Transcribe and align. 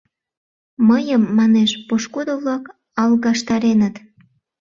«Мыйым, 0.87 1.23
манеш, 1.37 1.71
пошкудо-влак 1.87 2.63
алгаштареныт». 3.01 3.95